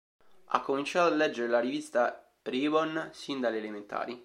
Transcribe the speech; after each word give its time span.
Ha 0.45 0.61
cominciato 0.61 1.13
a 1.13 1.15
leggere 1.15 1.47
la 1.47 1.59
rivista 1.59 2.27
Ribon 2.41 3.11
sin 3.13 3.39
dalle 3.39 3.59
elementari. 3.59 4.19